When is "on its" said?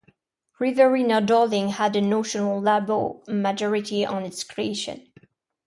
4.03-4.43